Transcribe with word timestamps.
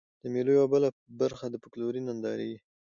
د 0.21 0.23
مېلو 0.33 0.51
یوه 0.57 0.67
بله 0.73 0.89
برخه 1.21 1.45
د 1.49 1.55
فکلوري 1.63 2.01
نندارې 2.07 2.45
يي. 2.51 2.57